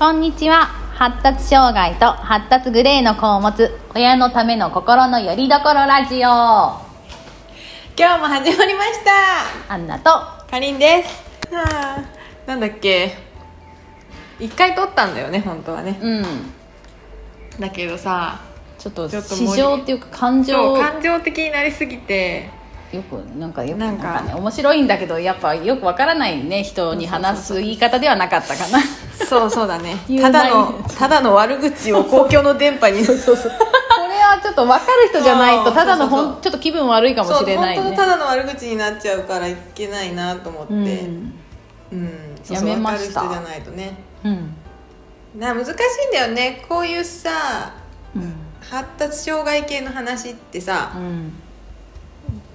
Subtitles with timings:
[0.00, 0.64] こんにちは。
[0.94, 6.20] 発達障害と発達グレーの子を持つ親のための心のよりどころラジオ。
[6.20, 6.80] 今
[7.98, 9.04] 日も始まりまし
[9.68, 9.74] た。
[9.74, 10.10] アンナと
[10.50, 11.54] かりんです。
[11.54, 12.04] はあ
[12.46, 13.14] なんだっけ。
[14.38, 15.98] 一回撮ったんだよね本当はね。
[16.00, 16.24] うん。
[17.60, 18.40] だけどさ
[18.78, 22.48] ちょっと市場っていうか感情感情的になりすぎて
[22.98, 28.78] くなんかよくなんんかね面白いんだけどやっぱよくわからないね人に話す言い方ではなかったかな。
[29.26, 29.96] そうそうだね。
[30.20, 33.04] ただのただの悪口を公共の電波に。
[33.04, 33.52] そうそうそう。
[33.52, 33.58] こ
[34.08, 37.82] れはちょっと分かる人じゃないとただのほんちょっと気分悪いかもしれないね。
[37.82, 40.72] 本当のただの悪口になっちゃうからいけないなと思って。
[40.72, 41.34] うん。
[41.92, 42.10] うん。
[42.42, 43.20] そうやそうめました。
[43.22, 43.94] 分かる人じゃないとね。
[44.24, 44.54] うん。
[45.38, 45.76] な難しいん
[46.12, 46.64] だよね。
[46.68, 47.72] こういうさ
[48.16, 48.34] うん。
[48.70, 51.32] 発達障害系の話ってさうん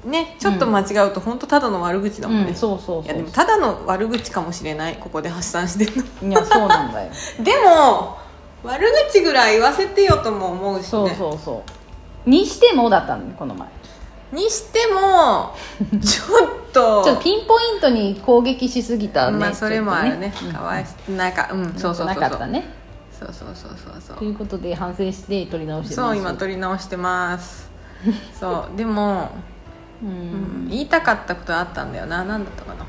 [0.06, 6.30] ねちょっと間違うと本当ただの悪口だもんね、うんそうそうそういやでもただの悪口かもしれないここで発散してるの。
[6.30, 7.12] いやそうなんだよ。
[7.44, 8.18] でも
[8.64, 10.90] 悪口ぐらい言わせてよとも思うしね。
[10.90, 11.64] そうそうそ
[12.26, 12.30] う。
[12.30, 13.68] にしてもだったのねこの前。
[14.32, 15.54] にしても
[16.02, 20.34] ちょっとちょっとピンポイントに攻撃しすぎたねまあそれもあるね。
[20.54, 22.08] かわいしなんかうんそうそうそうそう。
[22.08, 22.66] なかったね。
[23.18, 24.18] そうそうそうそうそう。
[24.18, 27.70] ということで反省して取り直してそう今取り直してます。
[28.40, 28.78] そう。
[28.78, 29.30] でも、
[30.06, 30.66] ううん。
[30.66, 32.24] ん、言いたかったことあったんだよな。
[32.24, 32.86] 何だったかな。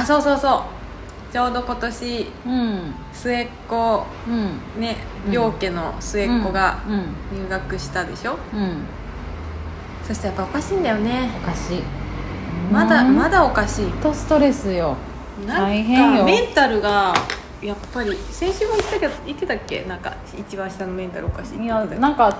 [0.00, 1.32] あそうそうそう。
[1.32, 2.94] ちょうど今年うん。
[3.12, 4.80] 末っ子うん。
[4.80, 4.96] ね
[5.26, 7.38] うん両家の末っ子がうん。
[7.38, 8.76] 入学したでしょ、うん、うん
[10.06, 11.30] そしてやっぱおかしいんだよね。
[11.42, 11.82] おかしい。
[12.72, 13.16] まだうん。
[13.16, 13.90] まだおかしい。
[14.02, 14.96] とストレスよ。
[15.46, 16.18] 大変よ。
[16.20, 17.12] かメンタルが
[17.60, 19.84] やっぱり先週も言ったけど言ってたっけ？
[19.84, 22.38] なんか一番下のメンタルおかしいいやなんか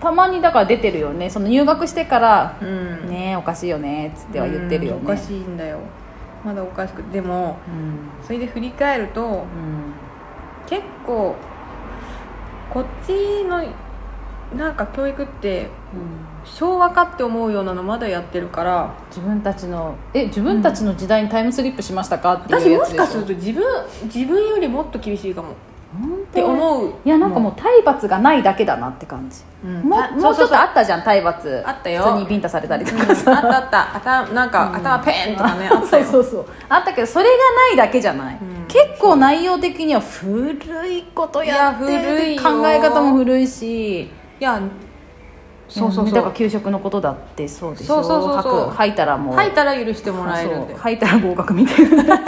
[0.00, 1.28] たまにだから出てるよね。
[1.28, 3.08] その入学してからうん。
[3.08, 4.98] ねえおかしいよねっつっては言ってるよね。
[5.00, 5.78] うんおかしいんだよ。
[6.44, 8.26] まだおかしくでもうん。
[8.26, 9.44] それで振り返るとうん。
[10.66, 11.34] 結構
[12.72, 13.62] こっちの
[14.56, 16.30] なんか教育ってうん。
[16.42, 22.32] 昭和かって思うようなのまだやってるから自分たちのえ自分たちの時代にタイムスリップしましたか？
[22.32, 23.02] って私いうやつでしょ。
[23.02, 23.62] もしかすると自分
[24.04, 25.48] 自分よりもっと厳しいかも
[25.92, 26.94] って思う。
[27.04, 29.82] いやなんかもう体罰がないだけだなって感じ、うん。
[29.82, 31.62] もたうもうちょっとあそったじゃん体罰。
[31.66, 32.02] あったよ。
[32.04, 33.36] 普通にビンタされたりとかさ、うん。
[33.38, 34.20] あったあった。
[34.20, 36.46] 頭なんか、頭ペーンとかねあったそうよそうそう。
[36.68, 38.66] あったけどそれがないだけじゃない、うん。
[38.68, 40.52] 結構内容的には古
[40.92, 42.42] いことやっていや古いよ。
[42.42, 44.02] 考え方も古いし。
[44.02, 44.08] い
[44.38, 44.60] や
[45.70, 46.14] そうそうそう。
[46.14, 47.94] だから給食のことだってそうでしょ。
[47.94, 48.70] そうそうそうそう。
[48.70, 49.34] 吐いたらもう。
[49.36, 50.74] 吐いたら許してもらえるんで。
[50.74, 52.18] 吐いたら合格みたいな。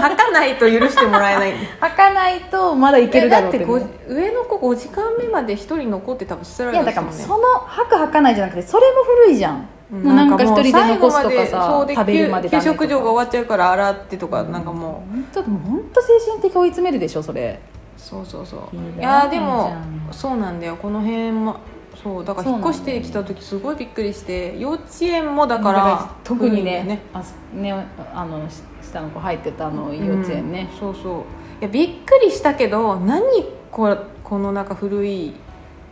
[0.00, 1.52] 吐かないと許してもらえない。
[1.80, 10.02] 吐かないとまだいけるだろうってだってご上の子5時間目まで一人残って多分捨てらいやれただからその吐く吐かないじゃなくてそれも古いじゃん、うん。
[10.02, 17.60] もうなんか一人で残すとかさ食べるまで給食場が終わっちゃうから洗ってとかなんかも本当本当精神的追い詰めるでしょそれ。
[17.96, 18.46] うそうそう。
[18.46, 19.76] そういやでも
[20.10, 20.76] そうなんだよ。
[20.76, 21.56] この辺も
[22.02, 26.64] そうだから引っ越してきた時すごいびっくりして幼稚園もだから特に古いん。
[26.64, 27.22] だよねあ
[27.54, 31.22] ねあのし下の子入ってたあの幼稚園ね、うんそうそう。
[31.60, 33.22] いやびっくりしたけど何
[33.70, 35.34] ここのなんか古い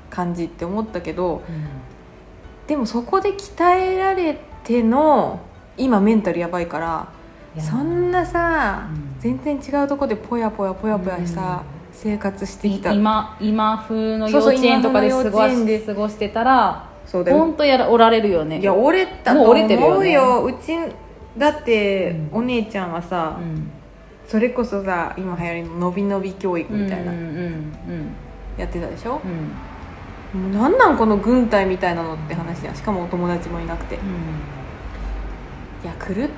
[0.09, 1.43] 感じって思ったけど
[2.67, 5.41] でもそこで鍛えられての
[5.77, 7.09] 今メンタルやばいから
[7.61, 9.17] そんなさ、うん。
[9.21, 11.63] 全然違うとこでぽやぽやぽやぽやさ、
[12.01, 12.93] 生活してきた。
[12.93, 17.39] 今今風の幼稚園とかで過ごし過ごしてたらそうだよ。
[17.39, 18.61] 本当やらおられるよね。
[18.61, 20.09] いや折れたと思れてるよね。
[20.09, 20.45] うよ。
[20.45, 20.77] うち
[21.37, 22.39] だって、うん。
[22.39, 23.71] お姉ちゃんはさ、うん。
[24.29, 27.73] それこそさ今流行りののびのび教育みたいな、うんうんうん
[28.57, 29.21] やってたでしょ？
[30.35, 30.43] う、ん。
[30.43, 33.97] もうなんなんこの軍隊みたいなのって話じゃんしかもお友達もいなくて。
[33.97, 33.99] い
[35.87, 36.29] や狂っ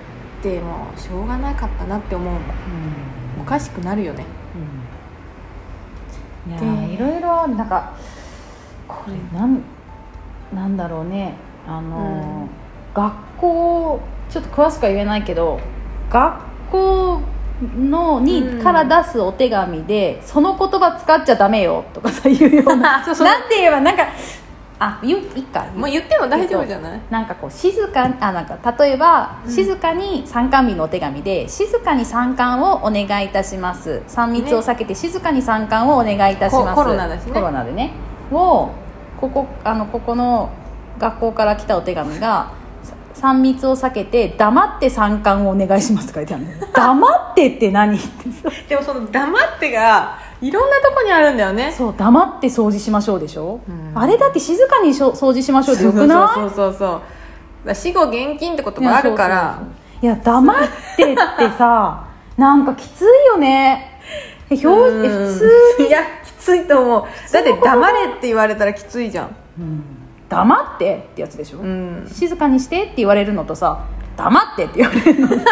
[0.43, 2.43] てもうしょうがなかったなって思うもん。
[3.41, 4.25] おかしくなるよね。
[4.35, 4.40] うん
[6.49, 7.93] いろいろなんか
[8.89, 9.63] これなん
[10.55, 11.35] なんだろうね。
[11.67, 12.61] あのー
[12.93, 15.61] 学校ちょっと詳しくは言えないけど
[16.11, 17.21] 学校
[17.79, 23.05] のに、うんから出すお手紙でその言葉使っちゃダメよとかさいうような。
[23.05, 23.13] な
[23.47, 24.07] んて言えばなんか
[24.83, 25.67] あ言ういいか。
[25.77, 27.01] もう言っても大丈夫じゃない？
[27.11, 29.53] なんかこう静かにあなんか例えば、うん。
[29.53, 34.03] 静かに参観日のお手紙で静かに参観をお願いいたします。
[34.09, 36.75] 3密を避けて静かに参観をお願いいたします。
[36.75, 37.33] ココロナだしね。
[37.33, 37.93] コロナでね。
[38.33, 38.71] を
[39.21, 40.51] ここあのここの
[40.99, 42.53] 学校から来たお手紙が
[43.17, 46.73] 3密を避けて黙って参観をお願いしますって書いてあるの。
[46.73, 47.99] 黙ってって何？
[47.99, 51.73] ってさでもその黙ってがいろんなとこにあるんだよね。
[51.77, 53.99] そう黙って掃除しましょうでしょ、うん。
[53.99, 56.35] あれだって静かにしょ掃除しましょうでよくない？
[56.35, 57.01] そうそうそ
[57.67, 59.63] う死後現金ってことがあるから。
[60.03, 60.59] いや黙っ
[60.97, 61.17] てって
[61.59, 62.07] さ
[62.39, 64.01] なんかきついよね。
[64.49, 65.39] え表普
[65.79, 67.33] 通いやきついと思う。
[67.33, 69.37] だって黙れって言われたらきついじゃん。
[69.59, 69.83] うん。
[70.29, 72.11] 黙ってってやつでしょ、うん。
[72.11, 73.85] 静かにしてって言われるのとさ
[74.17, 75.29] 黙ってって言われるの。
[75.37, 75.43] で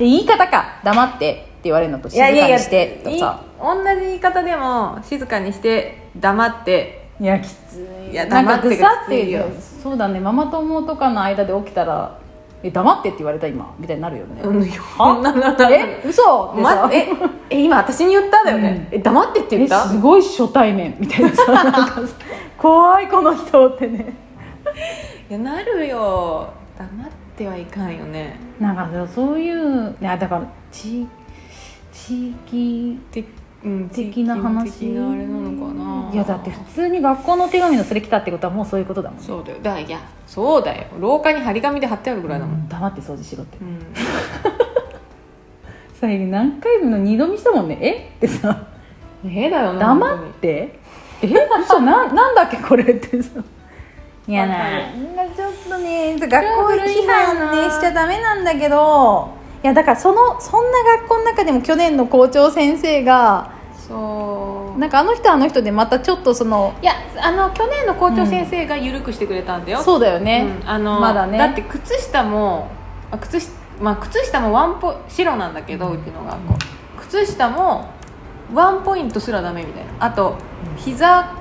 [0.00, 0.74] 言い方か。
[0.84, 7.06] 黙ってって言われるのと静かにしてといさ同じ言い方でも静かにして黙って。
[7.18, 8.12] いやきつい。
[8.12, 10.20] いやなんか黙ってぐさっがきついそうだね。
[10.20, 12.18] ママ友とかの間で起きたら
[12.62, 13.74] 「え黙って」って言われた今。
[13.78, 16.52] みたいになるよね、うんえ嘘？
[16.54, 17.08] ま、え
[17.48, 19.88] え今私に言っただよね、え黙ってって言えった？
[19.88, 21.30] すごい初対面みたいな。
[21.34, 22.02] さ
[22.58, 24.12] 怖いこの人ってね。
[25.30, 26.48] いやなるよ。
[26.78, 28.38] 黙ってはいかんよね。
[28.60, 31.06] なんかそういういやだから地
[31.92, 33.24] 地域て、
[33.66, 34.70] うん、的な話？
[34.78, 36.10] 的なあれなのかな。
[36.12, 39.24] いやだって普通に学校の手紙のそれ来たってことはもうそういうことだもんね。
[39.26, 39.58] そうだよ。
[39.60, 40.86] だからいやそうだよ。
[41.00, 43.58] 廊下に張り紙で貼ってあるぐらいだもん、うん黙って掃除しろって。
[43.60, 43.78] うん。
[46.00, 47.78] さ何回もの二度見したもんね。
[47.80, 48.12] え？
[48.18, 48.68] ってさ。
[49.24, 50.78] えだよな黙って？
[51.22, 51.28] え？
[51.60, 53.42] 嘘ななんだっけこれってさ。
[54.28, 54.54] いやな
[55.34, 59.34] ちょっとね学校批判ねしちゃダメなんだけど。
[59.64, 63.55] いやだからそのそんな学校の中でも去年の校長先生が
[63.88, 64.78] そう。
[64.78, 66.92] なんかあの人はあの人でまたちょっとそのいや
[67.22, 71.38] あの去年の校長先生が緩くしてくれたんだよ、そうだよね、うんあのまだね。
[71.38, 72.68] だって靴下も
[73.10, 76.54] あ靴下まあ、靴下もワンポ白なんだけど、うちの学校。
[77.02, 77.90] 靴下も
[78.54, 79.90] ワンポイントすらダメみたいな。
[80.00, 80.36] あと
[80.76, 81.34] 膝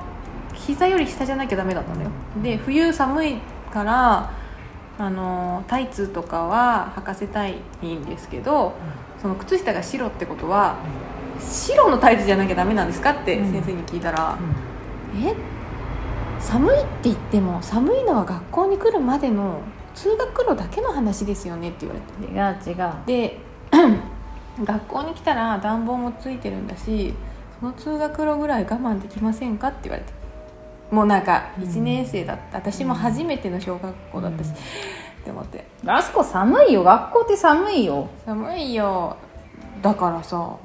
[0.54, 2.12] 膝より下じゃなきゃダメだったんだよ。
[2.44, 3.38] で冬寒い
[3.72, 4.32] から
[4.98, 8.74] あのタイツとかは履かせたいんですけど
[9.22, 10.76] その靴下が白ってことは
[11.40, 14.38] 白のタイツじゃなきゃダメなんですかって先生に聞いたら、
[15.16, 15.36] え？
[16.40, 19.62] 寒いって言っても寒いのは学校に来るまでの
[19.96, 22.70] 通学路だけの話ですよねって言われて。
[22.70, 22.94] 違う違う。
[23.06, 23.40] で
[24.64, 27.14] 学校に来たら暖房もついてるんだし
[27.60, 30.14] その通学路ぐらい我慢できませんかって言われて。
[30.92, 34.54] もうなんかうん1年生だった、私も初めての小学校だったし、っ
[35.24, 35.66] て思って。
[35.88, 36.84] あそこ寒いよ。
[36.84, 39.18] 学校って寒いよ、寒いよ。
[39.82, 40.58] だからさ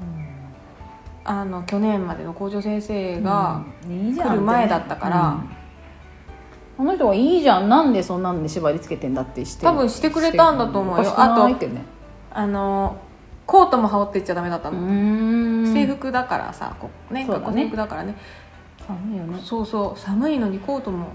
[1.23, 5.39] あの去年までの校長先生が、来る前だったから
[6.79, 6.87] うん。
[6.89, 11.01] あの人はいいじゃんなんでそんなんで縛りつけてんだってして多分してくれたんだと思うよ。
[11.01, 11.83] おかしくないってね。
[12.31, 12.97] あの
[13.45, 17.63] コートも羽織ってっちゃダメだったうの、制服だからさこうね学校そうだね。
[17.63, 18.15] 制服だからね。
[18.87, 19.39] 寒いよね。
[19.43, 19.99] そうそう。
[19.99, 21.09] 寒いのにコートも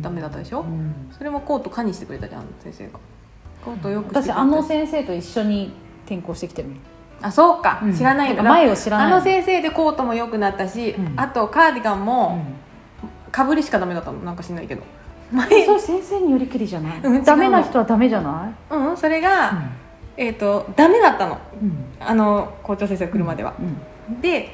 [0.00, 1.08] ダメだったでしょ、うん。
[1.10, 2.92] それもコート可にしてくれたじゃん先生が。
[3.64, 5.72] コートよく私あの先生と一緒に
[6.06, 6.76] 転校してきてるの
[7.22, 7.94] あそうか、うん。
[7.94, 9.06] 知らないか前を知らない。
[9.06, 11.20] あの先生でコートも良くなったし、うん。
[11.20, 12.44] あとカーディガンも
[13.30, 14.18] かぶりしかダメだったの。
[14.20, 14.82] なんかしないけど。
[15.32, 19.62] 前それ先生によりきりじゃない、うんダメな人はダメじゃなうんそれが、
[20.16, 21.34] えっ、とダメだったの。
[21.34, 21.72] い、うん。
[22.00, 23.54] あの校長先生が来るまでは、
[24.08, 24.20] うん。
[24.20, 24.48] で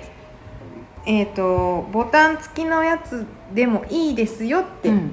[1.06, 3.24] えっ、とボタン付きのやつ
[3.54, 5.12] でもいいですよって、うん。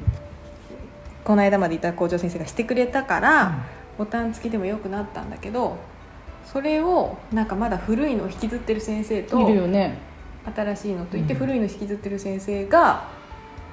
[1.23, 3.53] この間までいた校長先生がしてくれたから、
[3.97, 5.77] ボタン付きでもよくなったんだけど
[6.53, 9.97] それをなんかまだ古いのを引きずってる先生といるよね。
[10.55, 11.39] 新しいのといってうん。
[11.39, 13.07] 古いの引きずってる先生が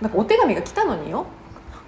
[0.01, 1.27] なんかお手紙が来たのによ。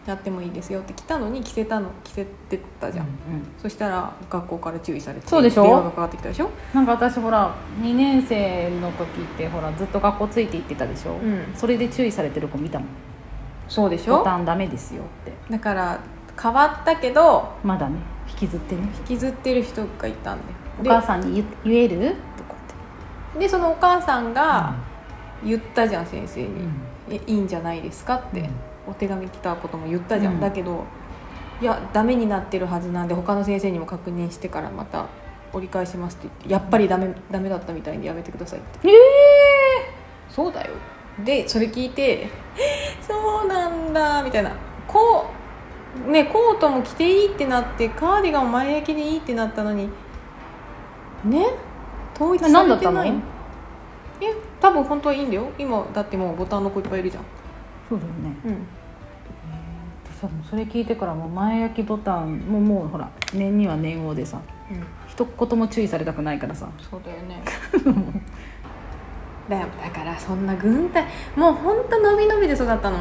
[0.05, 3.13] やってもいいですよって来たのに着せたの着せてたじゃん、うん
[3.57, 5.63] そしたら学校から注意されてそうでしょ？
[5.63, 11.55] 電話がかかってきたでしょ、なんか私ほら2年生の時ってほらずっと学校ついて行ってたでしょ、うん。
[11.55, 12.89] それで注意されてる子見たもん。
[13.69, 14.19] そうでしょ？
[14.19, 15.33] ボタンダメですよって。
[15.49, 16.01] だから
[16.43, 18.89] 変わったけどまだね引きずってね。
[19.09, 22.17] 引きずってる人がいたんおだよ母さんに言言える？
[22.37, 22.55] とか
[23.35, 24.75] ででそのお母さんってが
[25.45, 26.73] 言ったじゃん先生に、うん。
[27.11, 28.51] えいいんじゃないですかって、うん。
[28.89, 30.41] お手紙来たことも言ったじゃん、うん。
[30.41, 30.85] だけど
[31.61, 35.07] いやダメになってるはずなんで他の先生にも確認してからまた
[35.53, 38.89] 折り返しますって言ってやっぱりダメダメだったみたいでやめてくださいって。
[38.89, 38.93] え
[40.29, 40.71] そうだよ。
[41.25, 42.29] でそれ聞いて
[43.07, 44.53] そうなんだみたいな。
[44.89, 45.27] こ
[46.07, 49.89] うねコートも着ていいってなってカーディガンも前焼きでいいってなったのに
[51.25, 51.47] ね？
[52.15, 53.03] 統一さ何だったの？
[53.03, 53.23] れてない。
[54.21, 55.51] え多分本当はいいんだよ。
[55.59, 57.25] 今だってもうボタンの子いっぱいいるじゃん。
[57.89, 58.37] そうだよね。
[58.47, 58.67] うん。
[60.21, 64.85] さもうそれ聞いてからもう前焼きボタンもうもうほら念には念をでさうん。
[65.09, 66.69] 一言も注意されたくないからさ。
[66.91, 67.43] そうだよね。
[69.49, 71.05] だ よだからそんな軍隊
[71.37, 72.99] もう本当伸び伸びで育ったの。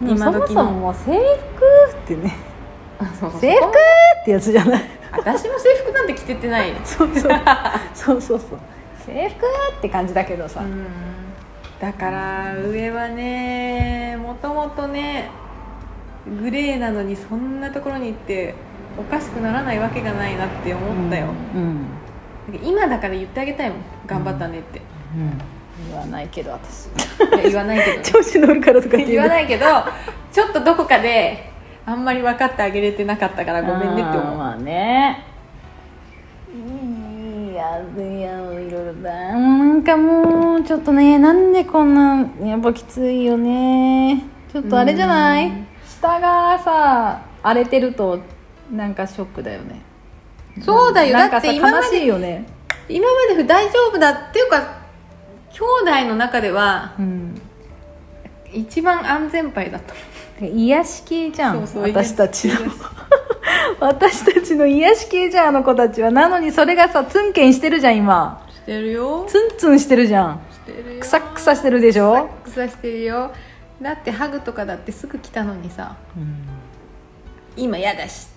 [0.00, 2.34] うん、今そも今時のそももう制服ってね。
[3.38, 4.82] 制服ってやつじゃない？
[5.18, 6.72] 私も制服なんて着てってない。
[6.84, 7.32] そうそう。
[7.94, 8.58] そうそうそう。
[9.06, 9.46] 制服
[9.78, 10.86] って感じだけどさ、うん。
[11.80, 15.28] だから上はねもともとね
[16.40, 18.54] グレーなのにそんなところに行って
[18.98, 21.86] おかしくならないわけがないなって思ったよ、うん。
[22.62, 23.78] 今だから言ってあげたいもん。
[24.06, 24.80] 頑張ったねって、
[25.16, 25.38] うん。
[25.90, 26.88] 言わないけど私。
[27.42, 27.96] 言わないけど。
[27.98, 29.66] ね 調子乗るからとか言わいないけど
[30.32, 31.53] ちょっとどこかで
[31.86, 34.36] あんまり分かってあげれてなかったからごめんねって思う。
[34.36, 35.24] まあね。
[37.50, 39.10] いやいやいろいろだ。
[39.12, 44.24] なんかもうちょっとねなんでこんなやっぱきついよね。
[44.52, 45.48] ちょっとあれじゃない？
[45.48, 45.66] うん。
[45.86, 48.18] 下がさ荒れてると
[48.72, 49.82] なんかショックだよね。
[50.62, 51.12] そうだよ。
[51.12, 52.46] なんかさだって今ま悲しいでよね。
[52.88, 54.82] 今まで大丈夫だっていうか
[55.52, 55.60] 兄
[56.02, 57.40] 弟の中ではうん。
[58.52, 59.94] 一番安全牌だった
[60.40, 62.54] 癒し系じゃんそうそう私たちの。
[63.80, 68.44] 私たちの癒し系じゃんあの子たちはなのにそれがさツンケンしてるじゃん今。
[68.50, 69.24] してるよ。
[69.28, 70.40] ツンツンしてるじゃん。
[70.50, 71.00] してるよ。
[71.00, 72.28] クサクサしてるでしょ？
[72.44, 73.32] クサクサしてるよ。
[73.82, 75.96] だってハグとかだってすぐ来たのにさ。
[77.56, 78.28] 今嫌だし。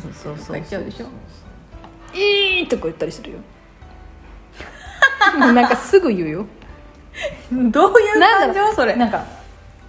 [0.00, 1.06] そうそうとか言っちゃうでしょ？
[2.16, 3.38] いいとか言ったりするよ。
[5.38, 6.46] も うなんかすぐ言うよ。
[7.52, 8.54] どういうなんだろう。
[8.54, 8.96] 感情それ。
[8.96, 9.24] なんか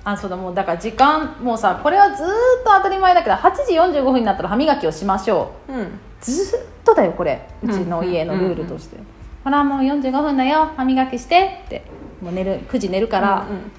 [0.05, 2.29] あそうだもうだから時間もうさこれはずーっ
[2.65, 5.74] と当たり前だけど8時45分になったら歯磨きをしましょう。
[5.74, 6.00] うん。
[6.19, 7.48] ずーっとだよこれ。
[7.63, 8.98] うちの家のルールとして、
[9.43, 10.72] ほらもう45分だよ。
[10.75, 11.83] 歯磨きしてって。
[12.22, 13.72] もう寝る9時寝るから、うん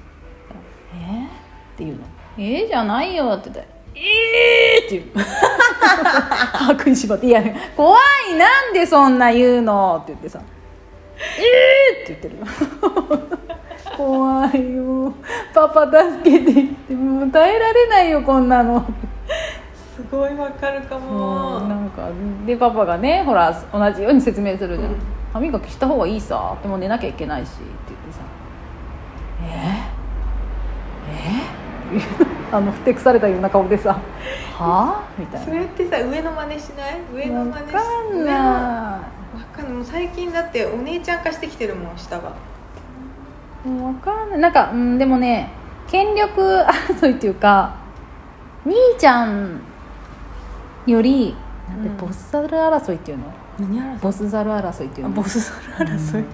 [1.00, 1.28] えー、っ
[1.76, 2.00] て言うの
[2.36, 5.26] 「えー、じゃないよ」って言って「えー!」って言う。
[6.52, 7.42] 歯食いしばって「いや
[7.74, 7.98] 怖
[8.30, 8.34] い。
[8.34, 10.40] なんでそんな言うの」って言ってさ
[11.16, 12.44] 「えー!」って言ってるよ
[13.96, 15.12] 怖いよ。
[15.54, 18.84] パパ助けてってもう耐えられないよこんなの。
[19.96, 21.60] すごいわかるかも。
[21.60, 22.08] なんか
[22.46, 24.98] でパパがねほら同じように説明するじゃん、うん
[25.34, 26.56] 歯磨きした方がいいさ。
[26.62, 27.58] でも寝なきゃいけないしって
[27.88, 28.20] 言ってさ。
[29.42, 29.46] え？
[31.92, 31.98] ー、え？
[31.98, 33.94] ー、 あのふてくされたような顔でさ。
[33.94, 33.98] は？
[34.58, 35.46] あみたいな。
[35.46, 37.00] それってさ上の真似しない？
[37.12, 37.80] 上のわ真似しか
[38.14, 39.00] んなわ
[39.52, 39.72] かんない。
[39.72, 42.30] もう最近だってお姉ちゃん化してきてるもん下が
[43.64, 44.38] いもうわかんない。
[44.40, 45.50] なんか、うん、でもね
[45.88, 46.40] 権力
[46.90, 47.74] 争いっていうか
[48.64, 49.60] 兄ちゃん
[50.86, 51.36] より
[51.68, 51.96] なんてうん。
[51.96, 53.24] ボスザル争いっていうの、
[53.58, 55.14] 何争ボスザル争いっていうの？
[55.14, 56.24] ボスザル争い、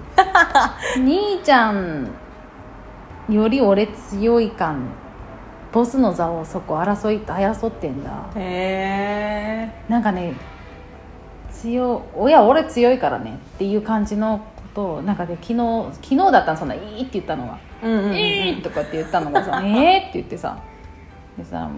[0.97, 2.09] 兄ちゃん
[3.29, 4.81] より俺強い感。
[5.73, 8.11] ボスの座をそこ争い争ってんだ。
[8.35, 9.85] へえ。
[9.89, 10.35] なんかね
[11.53, 17.59] 強親俺強いからねっていう感じのことをなんかね昨日昨日だったのそんな「いい」って言ったのが。
[17.83, 20.57] うんうん、う「ん、いい」とかって言ったのがさ「えー」って言ってさ。
[21.39, 21.69] でさ、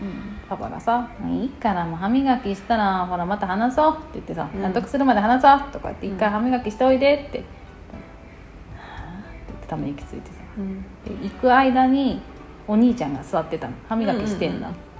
[0.00, 4.62] うん、パパがさ「いいからもう歯磨きしたらほらまた話そう」って言ってさ「うん。
[4.62, 7.38] 納得するまで話そう」とかって「一回歯磨きしておいで」って
[8.76, 10.36] 「はあ」って言ってため息ついてさ。
[10.58, 10.82] うん。
[11.04, 12.22] で行く間に
[12.68, 13.72] お兄ちゃんが座ってたの。
[13.88, 14.90] 歯磨きしてんだ、うんうん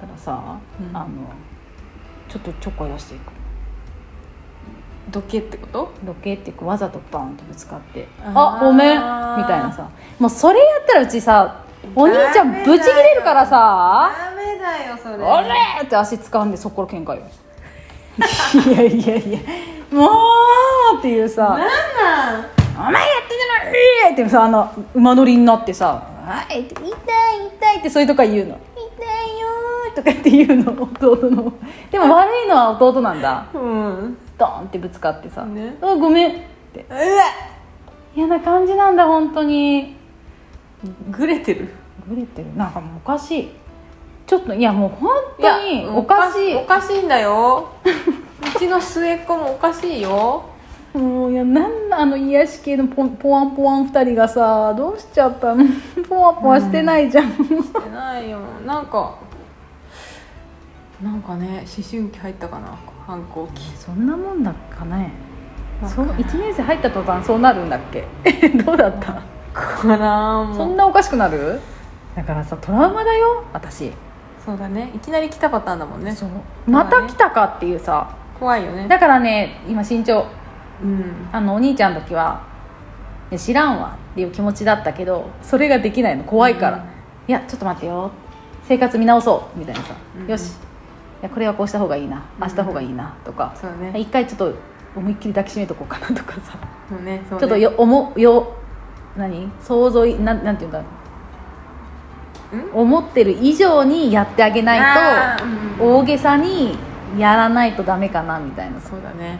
[0.00, 0.96] だからさ、うん。
[0.96, 1.08] あの
[2.28, 3.32] ちょっとちょっかい出していく
[5.08, 5.92] どけってこと？
[6.04, 8.96] ロケっていうかわざとバーンとぶつかって「あごめん」
[9.38, 9.88] みたいなさ。
[10.18, 11.62] もうそれやったらうちさ
[11.94, 14.10] お兄ちゃんブチ切れるからさ。
[14.18, 15.24] ダメだよそ「れ。
[15.24, 15.48] あれ!」
[15.84, 17.22] って足掴んでそこから喧嘩よ。
[18.18, 19.38] いやいやいや。
[19.92, 20.06] も
[20.94, 21.42] うっていうさ。
[21.50, 21.66] なんなん
[22.76, 23.70] 「お前やって
[24.04, 31.52] ない!」ってさあの馬乗りになってさ「はい」って「痛い痛い」ってそういうとこ言うの「痛いよー」とかって言うの弟の。
[31.90, 33.44] でも悪いのは弟なんだ。
[33.54, 35.76] うんドーンってぶつかってさ「ね。
[35.80, 36.34] あごめん」っ
[36.72, 36.86] て。
[36.88, 36.98] うわ
[38.14, 39.96] 嫌な感じなんだ本当に。
[41.10, 41.68] グレてる。
[42.08, 42.56] グレてる。
[42.56, 43.52] なんかもうおかしい。
[44.26, 46.54] ちょっといやもう本当におかしい。
[46.54, 47.68] おかしいんだよ。
[47.84, 50.44] うちの末っ子もおかしいよ。
[50.94, 55.64] もういやなんあの癒し系のポンポワンポワン2人がさどうしちゃったの？
[56.08, 58.38] ポワポワしてないじゃん、してないよ。
[58.66, 59.14] なんか
[61.02, 62.68] なんかね思春期入ったかな
[63.06, 63.70] 反抗期。
[63.76, 65.12] そんなもんだかね。
[65.86, 68.04] そうわかんない1年生入った途端そうなるんだっけ？
[68.64, 69.22] どうだった？
[69.52, 71.60] かなそんなおかしくなる？
[72.14, 73.92] だからさトラウマだよ私。
[74.44, 74.90] そうだね。
[74.94, 76.12] いきなり来たパターンだもんね。
[76.12, 76.28] そう。
[76.70, 78.08] また来たかっていうさ。
[78.38, 78.86] 怖いよね。
[78.88, 80.26] だからね今身長。
[80.82, 81.28] うん。
[81.32, 82.40] あのお兄ちゃんの時は
[83.30, 86.24] 「いや知らんわ」っていう気持ちだったけどそれができないの。
[86.24, 86.82] 怖いから「うん。
[87.28, 88.10] いやちょっと待ってよ。
[88.64, 90.52] 生活見直そう」みたいなさ「うんよし。
[90.52, 90.54] い
[91.22, 92.18] やこれはこうした方がいいな。
[92.40, 93.98] ああした方がいいな」とか、ね。
[93.98, 94.54] 一回ちょっと
[94.94, 96.58] 思いっきり抱きしめとこうかなとかさ、
[97.02, 97.22] ねね。
[97.28, 98.52] ちょっとよ思よ
[99.16, 99.50] 何？
[99.60, 100.82] 想像いなんなんていうんだ
[102.72, 106.78] 思ってる以上にやってあげないあとーうん大げさに
[107.18, 108.90] やらないとダメかなみたいなさ。
[108.90, 109.38] そうだね。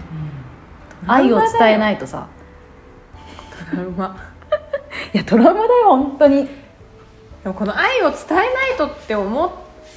[1.06, 2.26] 愛を伝えないいとさ。
[3.70, 4.16] トラウマ。
[5.12, 6.46] いやトラウマだよ本当に。
[6.46, 6.50] で
[7.50, 9.50] もこの愛を伝えないとって思っ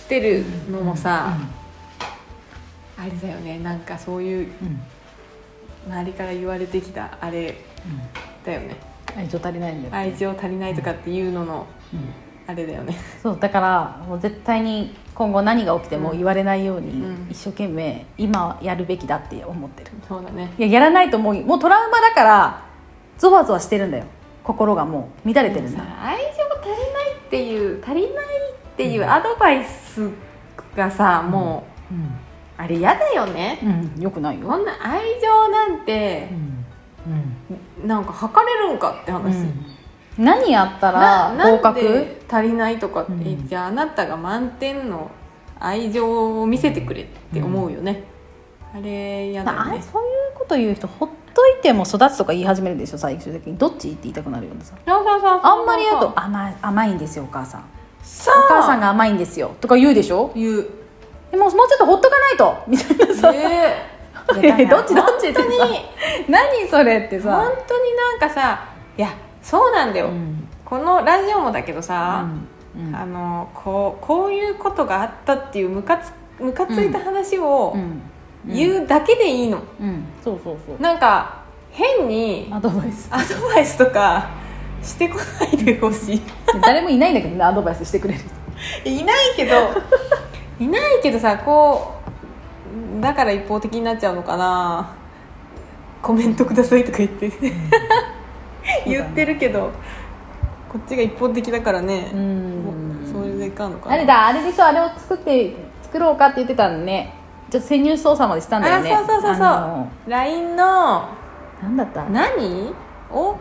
[0.08, 1.34] てるのもさ、
[3.00, 3.60] あれだよね。
[3.60, 4.68] なんかそういううん。
[4.68, 4.82] うん
[5.88, 7.56] 周りから言われてきたあれ
[8.46, 8.76] だよね。
[9.16, 12.00] 愛情足りないんだよ、愛情足りないとかっていうののうん。
[12.48, 12.96] あれだよね。
[13.24, 17.28] そうだからもう絶対に今後何が起きても言われないようにうん。
[17.30, 19.92] 一生懸命今やるべきだって思ってる。
[20.08, 20.54] そうだね。
[20.58, 22.66] いややらないともうもうトラウマだから
[23.18, 24.04] ゾワゾワしてるんだよ。
[24.44, 25.34] 心がもう。
[25.34, 25.80] 乱れてるんだ。
[25.80, 26.24] さ愛情
[26.62, 30.10] 足りないっていう足りないっていうアドバイス
[30.76, 32.02] がさ、もうん、う
[32.62, 33.60] あれ嫌だよね、
[33.96, 34.48] うん、よくないよ。
[34.48, 36.30] こんな愛情なんて
[37.82, 39.38] うんなんか測れるんかって話、
[40.18, 41.82] 何やったならなん合格？
[41.82, 45.10] で足りないとかって、うんじゃああなたが満点の
[45.58, 48.04] 愛情を見せてくれって思うよね、
[48.76, 49.78] あれ嫌だよね。
[49.80, 53.58] あそういうこと言う人ほっといても育つとか言い始めるでしょ最終的に。
[53.58, 54.76] どっちって言いたくなるようなさ。
[54.86, 57.64] そうそうそうそうあんまり言うと甘い甘いんですよお母さん。
[58.04, 58.36] そう。
[58.36, 59.56] お母さんが甘いんですよ。
[59.62, 60.32] とか言うでしょ？
[60.36, 60.68] 言う
[61.32, 62.64] でももうちょっとほっとかないと。
[62.68, 63.32] みたいなさ。
[63.34, 64.00] ええ。
[64.70, 65.42] どっちどっちってさ。
[65.42, 65.80] 本当に。
[66.28, 67.36] 何それってさ。
[67.36, 68.66] 本当になんかさ
[68.98, 69.10] いや
[69.42, 70.48] そうなんだよ、うん。
[70.66, 72.26] このラジオもだけどさ、
[72.76, 72.96] うん。
[72.96, 78.02] あのこうこういうことがあったっていうムカつムカついた話をうん。
[78.46, 80.06] 言うだけでいいの、うん。
[80.24, 80.82] そうそうそう。
[80.82, 81.40] なんか
[81.72, 83.10] 変にアドバイス。
[83.12, 84.30] アドバイスとか
[84.82, 86.22] してこないでほしい。
[86.62, 88.30] 誰もいないんだけどねアドバイスしてくれる人。
[88.90, 89.56] いないけど
[90.60, 91.96] いないけどさこ
[92.98, 94.96] うだから一方的になっちゃうのかな。
[96.02, 97.32] コメントくださいとか言って。
[98.86, 99.72] 言ってるけど
[100.72, 103.12] こっちが一方的だからね、うん。
[103.12, 103.96] それでいかんのかな。
[103.96, 107.16] あれだあれでしょあれを作って作ろうかって言ってたのね。
[107.50, 108.94] ちょっと潜入捜査までしたんだよね。
[108.94, 110.10] あそうそうそうそう。
[110.10, 111.10] LINE の
[111.64, 112.06] なんだった？
[112.06, 112.74] 何？
[113.12, 113.38] おん？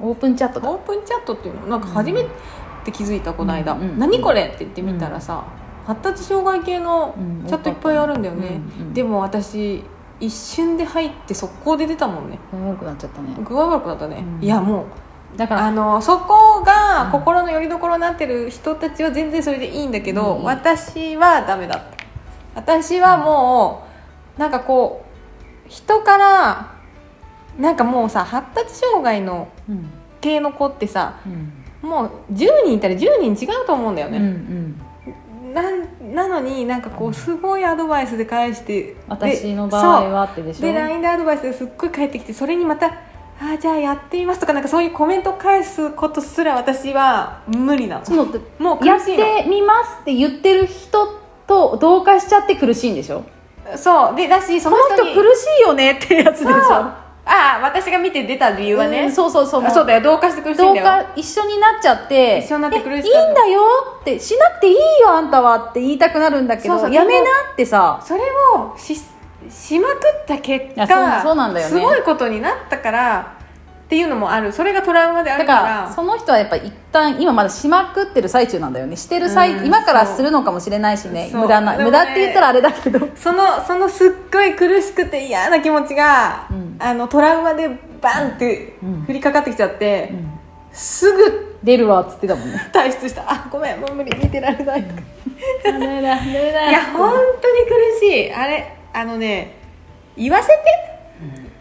[0.00, 0.70] オープンチャットだ。
[0.70, 1.66] オープンチャットっていうの？
[1.66, 2.24] なんか初め
[2.84, 3.98] て気づいたこの間、うんうん。
[3.98, 4.44] 何これ？
[4.44, 5.44] って言ってみたらさ、
[5.86, 9.84] 発達障害系のうんチャットいっぱいあるんだよね、うんうんでも私
[10.20, 12.38] 一瞬で入って速攻で出たもんね。
[12.52, 13.28] 悪くなっちゃったね。
[13.42, 14.44] 具合悪くなったね、うん。
[14.44, 14.84] いやも
[15.34, 17.12] うだからあのそこがうん。
[17.12, 20.44] 心の拠り所になってる人たちは全然それでいいんだけど、うん。
[20.44, 21.82] 私はダメだっ
[22.54, 22.60] た。
[22.60, 23.84] 私はも
[24.36, 25.06] うなんかこ
[25.66, 26.74] う人から
[27.58, 29.86] なんかもうさ発達障害のうん。
[30.20, 31.18] 系の子ってさ
[31.82, 31.88] うん。
[31.88, 34.80] もう10人いたら10人違うと思うんだようんうね、ん
[35.54, 40.62] なんなのになんかこうすごいアドバイスで返してで私の場合はってでしょ？
[40.62, 42.86] で LINE でアドバイスですっごい返ってきてそれにまた
[43.40, 48.04] 「あーじゃあやってみます」とかなんかそういうコメント返すことすら私は無理なの。
[48.04, 48.26] その
[48.58, 53.24] もう苦やってみますって言ってる人と同化しちゃって苦しいんでしょ？
[53.76, 54.16] そう。
[54.16, 56.99] でだしそこの人苦しいよねってやつでしょ？
[57.32, 59.12] ああ私が見て出た理由はね、うん。
[59.12, 59.64] そうそうそう。
[59.64, 60.00] あそうだよ。
[60.02, 60.84] 同化して苦しいん同だよ。
[60.84, 63.62] 化一緒になっちゃって一緒になって苦しえかったいいんだよ
[64.00, 66.92] ってしなくていいよあんたはって言いたくなるんだけどそうそう。
[66.92, 68.02] やめなってさ。
[68.04, 68.22] それ
[68.56, 68.96] をし
[69.48, 70.86] しまくった結いそう
[71.22, 71.72] そうなんだよね。
[71.72, 73.39] すごいことになったから
[73.90, 74.52] っていうのもある。
[74.52, 75.62] それがトラウマであだるから。
[75.62, 78.94] からその人はやっぱ一旦今まだしまくってる最中なんだよね。
[78.94, 81.28] してる最、うん今からするのかもしれないしね。
[81.34, 83.08] 無駄な、ね無駄って言ったらあれだけど。
[83.16, 86.76] そのそのすっごい苦しくて嫌な気持ちが、うん。
[86.78, 87.68] あのトラウマで
[88.00, 89.06] バンってうん。
[89.08, 90.30] 降りかかってきちゃって、うん。
[90.72, 92.70] すぐ出るわっつってたもんね。
[92.72, 93.24] 退出した。
[93.26, 94.84] あごめんもう無理見てられない。
[94.84, 95.00] とか、
[95.64, 95.72] い
[96.72, 98.32] や本当に苦しい。
[98.32, 99.56] あれあのね
[100.16, 100.54] 言わせて、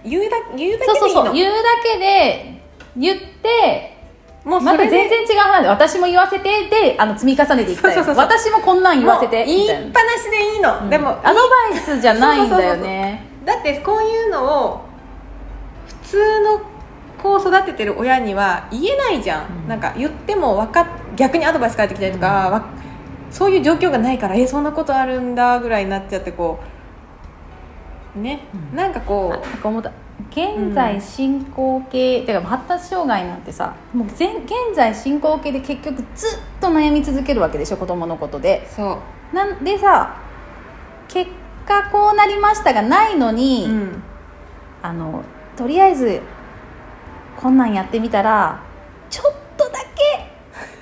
[0.03, 1.21] 言うだ言うだけそうでいいの？
[1.21, 2.62] そうそう言うだけで
[2.97, 3.97] 言って
[4.45, 5.63] もうそまた全然違う話。
[5.63, 7.95] で私も言わせてであの積み重ねていきたい。
[7.95, 13.25] そうそうそう私もこんなん言わせて言いっぱなしでいいの、でもアドバイスじゃないんだよね。
[13.45, 14.85] だってこういうのを
[16.03, 16.62] 普通の
[17.21, 19.67] 子を育ててる親には言えないじゃん、うん。
[19.67, 22.65] なんか言ってもわかっ逆にアドバイス返ってきたりとか、わ
[23.29, 26.78] そういう状況がないからえそんなことあるんだぐらいになっちゃってこう
[28.15, 28.76] ね、うん。
[28.76, 29.91] なんかこなんか思った
[30.32, 38.67] 現在進行形、てか発達障害なんてさもう前現在進行形で結局ずっと悩み続けるわけでしょ子供のことで。
[38.72, 39.00] うそ
[39.34, 39.36] う。
[39.36, 40.17] なんでさ
[41.08, 41.30] 結
[41.67, 44.04] 果こうなりましたがないのに、うん。
[44.82, 45.24] あの
[45.58, 46.22] とりあえず
[47.38, 48.62] こんなんやってみたら
[49.10, 49.80] ちょっとだ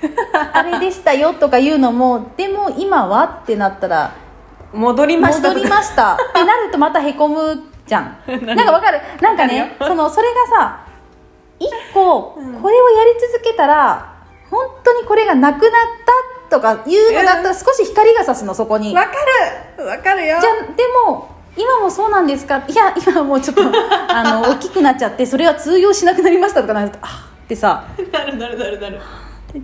[0.00, 0.08] け
[0.52, 4.12] あれでしたよとか言うのもでも今はってなったら
[4.72, 8.16] 戻りました戻りましたってなるとまたへこむじゃん。
[8.46, 9.00] なんかわかる？
[9.20, 10.80] なんかねそのそれがさ
[11.58, 12.60] 一個うん。
[12.62, 14.12] これをやり続けたら
[14.50, 15.70] 本当にこれがなくなっ
[16.50, 18.94] たとかいうのだったら少し光が差すのそこに。
[18.94, 19.12] わか
[19.78, 19.86] る。
[19.86, 20.38] わかるよ。
[20.40, 22.62] じゃあでも今もそうなんですか？
[22.68, 23.62] いや今はもうちょっと
[24.08, 27.84] あの大きくなっちゃってそれは通用しなくなりましたとかなるとあってさ。
[28.12, 29.00] なるなるなるなる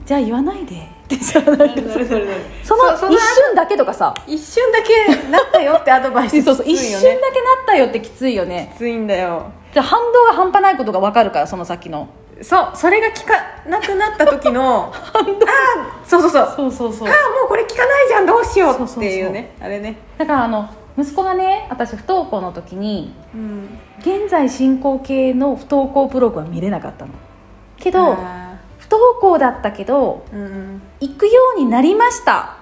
[0.04, 0.76] じゃあ言わないで。
[1.04, 4.14] ってさなんかなるなるなるなるその一瞬だけとかさ。
[4.26, 7.20] 一瞬だけなったよってアドバイスそうそう一瞬だけなっ
[7.66, 8.70] たよってきついよね。
[8.74, 9.50] きついんだよ。
[9.72, 12.08] じゃあ反動が半端ないことが分かるからその先の。
[12.40, 16.42] そうそれが効かなくなった時の ああそうそうそう。
[16.42, 17.08] あそうそうそう。
[17.08, 19.54] あもうこれ効かないじゃんどうしようっていうね。
[19.60, 19.96] あれね。
[20.16, 20.68] だからあの
[20.98, 23.78] 息子がね私不登校の時にうん。
[24.00, 27.12] 現在進行形の不登校ブログは見れなかったの。
[27.78, 28.16] けど
[28.98, 32.56] 登校だったけどーうん行くようになりました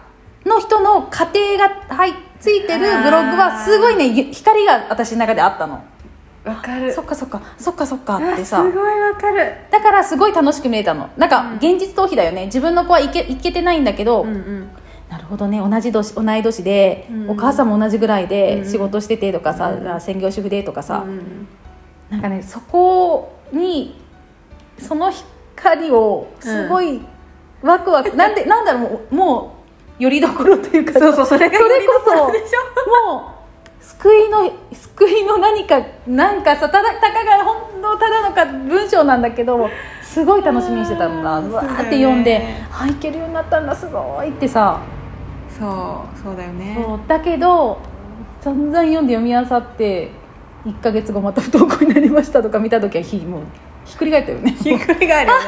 [0.45, 5.85] の人の家庭が、はい、ついてるブログはすごいねゆ光が私の中であったの。
[6.45, 6.93] わかる。
[6.93, 8.63] そっかそっかそっかそっかあってさ。
[8.65, 9.55] すごいわかる。
[9.71, 11.09] だからすごい楽しく見えたの。
[11.17, 11.57] なんかうん。
[11.59, 12.47] 現実逃避だよね。
[12.47, 14.71] 自分の子はいけいけてないんだけど、うんうん。
[15.09, 17.31] なるほどね同じ年同い年で、うん。
[17.31, 18.29] お母さんも同じぐらいうん。
[18.29, 20.01] で仕事しててとかさ、うん。
[20.01, 21.47] 専業主婦でとかさ、うん
[22.11, 23.99] なんかねそこに
[24.79, 25.11] その
[25.57, 27.01] 光をすごい
[27.63, 29.57] ワクワク、なんでなんだろうも
[29.99, 39.69] うよりどころというかそうそうそれがそれこそもう救いの救いの何かなんかさただたかが本当ただのか文章なんだけど
[40.03, 44.81] すごい楽しみにしてたんだわーって読んでねあいけるようになったんだすごいってさ。
[45.59, 46.77] そうそうだよね。
[47.07, 47.79] だけど
[48.41, 50.11] 散々読んで読み漁って
[50.65, 53.43] 1か月後また不登校になりましたとか見た時はひもう
[53.85, 54.53] ひっくり返ったよね。
[54.63, 55.45] ひっくり返るよね。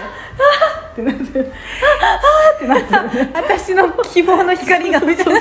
[0.93, 1.27] ってなってっ
[2.59, 3.25] てなってる。
[3.27, 5.01] ね 私の希望の光が。
[5.01, 5.41] みたいな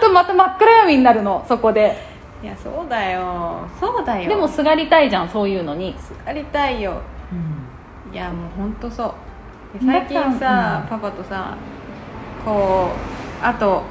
[0.00, 1.96] 当また真っ暗闇になるのそこで。
[2.42, 3.60] いやそうだよ。
[3.80, 4.28] そうだよ。
[4.28, 7.00] でもすがりたいじゃんそういうのに、すがりたいよ。
[8.12, 9.14] いやもう本当そう。
[9.84, 10.88] 最近さ、うん。
[10.88, 11.54] パパとさ
[12.44, 12.90] こ
[13.42, 13.82] うあと、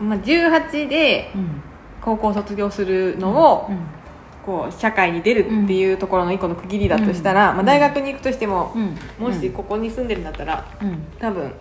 [0.00, 1.62] まあ、18でうん。
[2.02, 4.01] 高校卒業するのを、うん
[4.44, 7.56] こう社会に出るっていうところの一個の区切りだとしたら、うん。
[7.56, 8.96] まあ、大学に行くとしても、うん。
[9.18, 11.06] もしここに住んでるんだったらうん。
[11.18, 11.52] 多分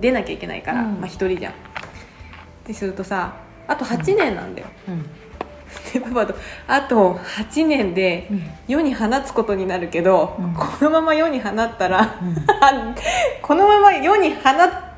[0.00, 1.00] 出なきゃいけないから、うん。
[1.00, 1.52] まあ一人じゃん。
[1.52, 1.56] っ
[2.64, 3.36] てするとさ
[3.68, 5.02] あと8年なんだよ、うん。
[5.92, 6.34] でパパと
[6.66, 8.42] あと8年でうん。
[8.66, 10.54] 世に放つことになるけど、うん。
[10.54, 12.34] このまま世に放ったら、うん。
[13.42, 14.50] このまま世に放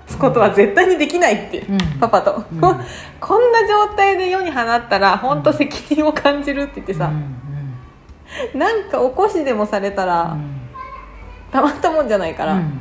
[0.08, 1.78] つことは絶対にできないって、うん。
[2.00, 2.60] パパと、うん。
[2.60, 2.74] こ
[3.20, 7.10] こんな状態で世に放ったら本当責任を感じるって言ってさ、
[8.54, 10.36] なんか起こしでもされたら、
[11.52, 12.80] たまったもんじゃないから、うん。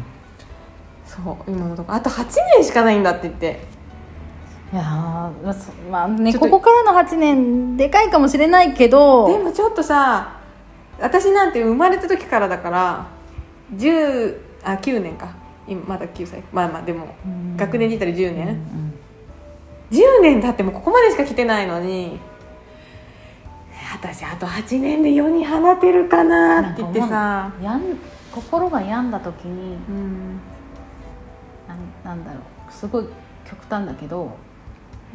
[1.06, 1.94] そう今のとこ。
[1.94, 3.78] あと8年しかないんだって言って。
[4.74, 10.42] いやーまあそまあねここからの8年でかいかもしれないけどでもちょっとさ
[11.00, 13.08] 私なんて生まれた時からだから
[13.74, 15.37] 10あ9年か
[15.68, 16.44] 今まだ9歳。
[16.52, 17.58] まあまあでもうん。
[17.58, 18.36] 学年で言ったら10うん。
[18.38, 18.58] 年、
[19.92, 22.20] 10年経ってもここまでしか来てないのに。
[23.94, 27.52] 私あと8年で世に放てるかなって言ってさ。
[27.58, 27.82] うんやん
[28.32, 30.40] 心が病んだ時にうん。
[31.68, 32.72] なんなんだろう。
[32.72, 33.06] すごい
[33.46, 34.38] 極端だけど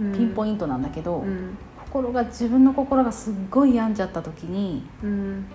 [0.01, 0.13] うん。
[0.13, 1.57] ピンポイントなんだけど、うん。
[1.93, 5.47] 心が自分の心がすっごい病んじゃった時に、うん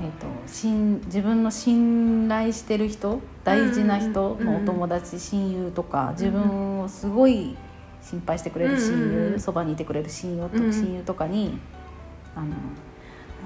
[0.00, 7.56] えー、と信自分の信頼してる人大事な人のお友達親友とか自分をすごい
[8.00, 11.58] 心配してくれる親友そばにいてくれる親友と親友とかに
[12.34, 12.52] 「あのも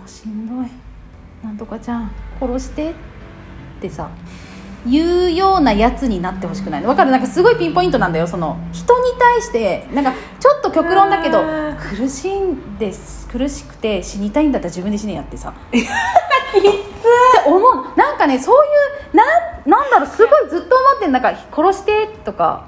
[0.04, 0.70] うしんどい。
[1.42, 2.94] なんとかちゃん殺して」っ
[3.80, 4.08] てさ
[4.88, 6.80] 言うようなやつになってほしくない。
[6.82, 7.10] のわかる？
[7.10, 8.26] なんかすごいピンポイントなんだよ。
[8.26, 15.52] その人に対してなんかちょっと極論だけどうん苦しんです苦しくて死にたいんだったら自分で死ねやってさ。
[15.68, 15.80] って
[17.46, 17.98] 思う。
[17.98, 18.68] なんかねそうい
[19.12, 19.28] うなん
[19.70, 22.64] なんだろうすごいずっと思ってんなんか殺してとか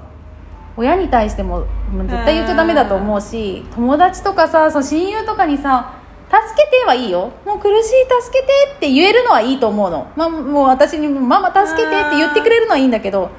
[0.77, 1.65] 親に対しても
[2.03, 5.93] 絶対言っちゃダメだと思うし友達とかさその親友とかにさ
[6.31, 7.31] 助けてはいいよ。
[7.45, 7.89] もう苦しい
[8.21, 13.29] 助けてって言えるのはいいと思うの、まあ、もう私にもママ助けてって言ってくれるのはいいんだけどもう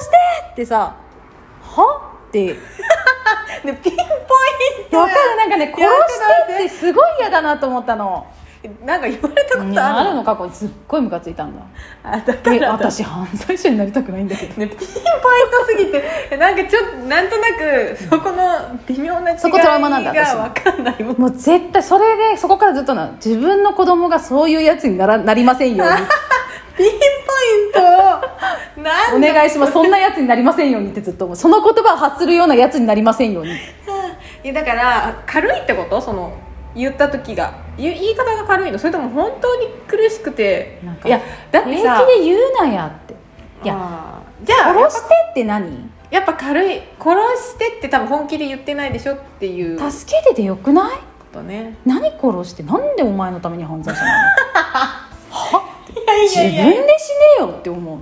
[0.00, 0.16] 殺して
[0.52, 0.96] ってさ
[1.62, 2.12] は？
[2.28, 2.54] って。
[3.64, 4.06] でピンポイ
[4.86, 5.36] ントわかる？
[5.36, 8.26] なんかね殺やしてってすごい嫌だなと思ったの
[8.84, 10.50] なんか言われたこいとあるやあるのかこれ。
[10.50, 11.62] すっごいムカついたんだ。
[12.04, 14.54] あだ私犯罪者になりたくないんだけど。
[14.54, 14.88] ね、ピンポイン
[15.50, 15.86] トすぎ
[16.30, 25.94] てなんかちょっとなんとなくそこの微妙な違いそこトラウマなんだ私が分かんないもう絶対それでそこからずっとなの自分の子供がそういうやつにならなりませんように。
[26.76, 27.00] ピンポイ
[27.68, 28.82] ントを。
[28.82, 29.72] なんお願いします。
[29.72, 31.36] そんなやつになりませんようにってずっと思う。
[31.36, 33.52] その言葉を発するようなやつになりませんように。
[34.44, 36.00] いやだから軽いってこと？
[36.00, 36.32] その
[36.74, 38.78] 言った時が言言い方が軽いの。
[38.78, 43.14] それとも本当に苦しくていやだって平さ気で言うなやって。
[43.64, 45.90] いやじゃあ殺してって何？
[46.10, 46.82] やっぱ軽い。
[46.98, 47.16] 殺
[47.52, 49.78] してって多分本気で言ってないでしょっていう。
[49.78, 50.98] こ助けててよくない？
[51.32, 51.76] とね。
[51.86, 52.62] 何殺して？
[52.62, 54.28] なんでお前のために犯罪者なの？
[55.30, 55.68] は？
[55.90, 58.00] いやい自分で死ねよって思う。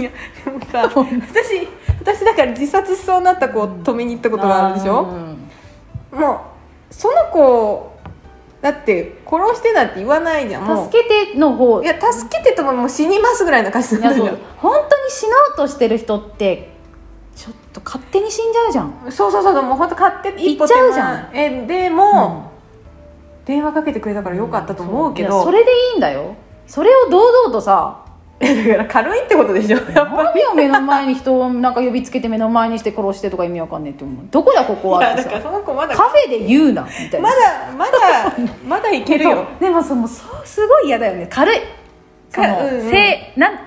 [0.00, 0.10] いや
[0.44, 1.68] でもさ 私
[2.00, 6.18] 私だから自殺しそうになった子を止めに行ったことがあるでしょ、うん。
[6.18, 6.38] もう
[6.92, 7.92] その子
[8.60, 11.82] だって殺してだって言わないじゃん助けての方。
[11.82, 14.38] いや助けてとももう死にますぐらいな感じなんだよ。
[14.58, 16.70] 本当に死のうとしてる人って
[17.34, 21.30] ちょっと勝手に死んじゃうじゃん、そうそうそうもう本当買って一歩行っちゃうじゃん。
[21.34, 22.52] えでも、
[23.46, 26.36] 電話かけてくれたからよかったと思うけど、いやそれでいいんだよ。
[26.66, 28.01] それを堂々とさ
[28.42, 34.26] だから軽いってことでしょやっぱ何を目の前に人をなんか呼びつけて目の前にして殺してとか意味わかんねえって思う。
[34.30, 35.40] どこだここいはってさ。
[35.40, 37.28] その子まだカフェで言うなみたいな。
[37.28, 37.90] まだまだ
[38.66, 39.46] まだいけるよ。
[39.60, 41.28] でもそのそうすごい嫌だよね。
[41.30, 41.60] 軽い。
[42.30, 42.90] その、かうんうん。
[42.90, 43.58] せなん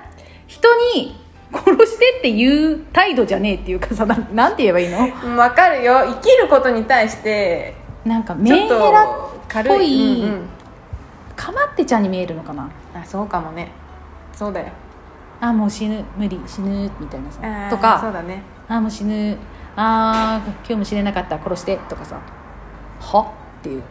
[0.47, 1.19] 人に
[1.53, 5.07] 殺してっていう態度じゃねえっていうかさなんなんて言えばいいの？
[5.23, 6.03] うんわかるよ。
[6.05, 10.49] 生きることに対してなんかメンヘラとっ軽ぽい、うんうん。
[11.35, 12.69] かまってちゃんに見えるのかな？
[12.93, 13.71] あそうかもね
[14.35, 14.67] そうだよ。
[15.39, 17.69] あもう死ぬ無理死ぬみたいなさ。
[17.69, 18.41] とかそうだね。
[18.67, 19.37] あもう死ぬ
[19.75, 22.19] あー今日も死ねなかった殺してとかさ。
[22.99, 23.33] は？
[23.59, 23.83] っていう。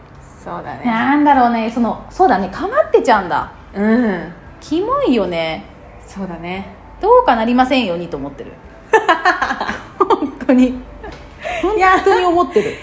[0.43, 0.85] そうだね。
[0.85, 3.51] なんだろうねそのそうだねかまってちゃんだ。
[3.73, 4.33] うん。
[4.61, 5.65] キモいよね。
[6.05, 6.67] そうだね。
[7.01, 8.53] どうかなりませんようにと思ってる。
[9.99, 10.79] 本当に。
[11.61, 12.75] 本当に思ってる。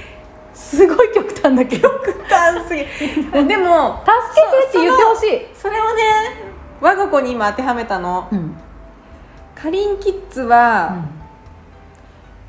[0.55, 2.83] すごい極端だけど助極端すぎ
[3.49, 5.47] でもけてって言ってほしい。
[5.55, 6.52] それをね
[6.83, 8.29] 我が子に今当てはめたの。
[8.33, 8.57] うん。
[9.55, 11.07] かりんキッズは、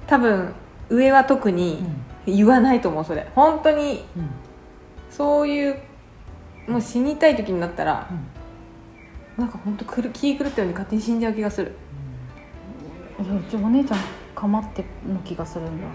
[0.07, 0.53] 多分
[0.89, 1.85] 上は特に
[2.25, 3.29] 言わないと思うそれ。
[3.35, 4.29] 本当にうん。
[5.11, 5.77] そういう
[6.67, 8.09] もう死にたい時になったら、
[9.37, 11.73] なんか本当くる気狂ったように勝手に死んじゃう気がする。
[13.23, 13.99] いやうちお姉ちゃん
[14.33, 15.87] かまっての気がするんだ。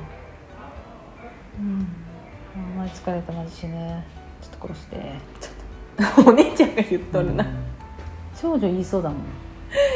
[1.59, 1.89] うん。
[2.55, 4.07] あんまり疲れたマジ死ね。
[4.41, 4.97] ちょっと殺して。
[5.41, 7.45] ちょっとお姉ちゃんが言っとるな、
[8.41, 9.19] 少女言いそうだもん。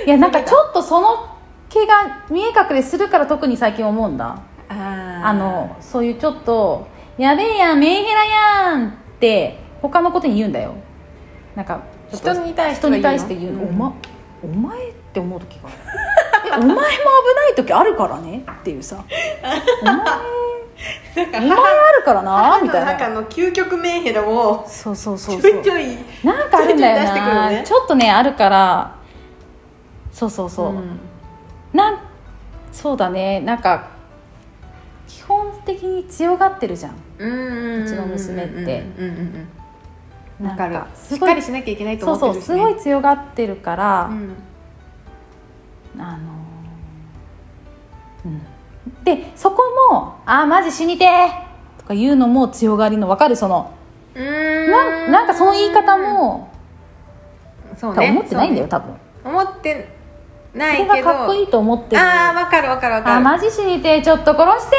[0.07, 4.43] いやなんかちょっとその気が見え隠れするから特に最近思うんだ。
[4.69, 5.27] あー。
[5.27, 10.75] あのそういうちょっと「やべえやんメンヘラやん」って他のことに言うんだよ。
[11.55, 13.69] なんか人に対して人に対して言うの、うん。
[13.69, 13.95] おま
[14.43, 15.77] お前って思う時がある。
[16.53, 16.89] えお前も危な
[17.49, 18.97] い時あるからねっていうさ。
[19.83, 19.97] お前
[21.15, 21.53] お前あ
[21.99, 23.09] るからなみたいな。
[23.11, 25.59] の究極メンヘラをそうそうそうちそう。
[25.59, 27.63] ょいちょいなんかあるんだよな、ね。
[27.65, 28.97] ちょっとねあるから。
[30.13, 30.99] そうそうそう、ん。
[31.73, 31.99] なん
[32.73, 33.41] そうだね。
[33.41, 33.89] なんか
[35.07, 36.93] 基本的に強がってるじゃん。
[37.19, 38.87] うちの娘って。
[38.99, 39.49] うん
[40.57, 44.35] かしっかりしなきゃいけないとそう思ってるし、そうすね、ごい強がってるから、うん。
[45.99, 48.43] あのーうん
[49.05, 51.29] でそこも「あーマジ死にてー」
[51.81, 53.71] とか言うのも強がりの分かるその
[54.15, 56.49] なんなんかその言い方も
[57.77, 58.11] そうね。
[58.11, 58.95] 思ってないんだよそ多分。
[59.25, 59.89] 思って
[60.55, 61.09] なそれいけど。
[61.09, 62.03] がかっこいいと思ってる。
[62.03, 63.25] ああわかるわかるわあかる。
[63.25, 64.77] マジ死にてーちょっと殺して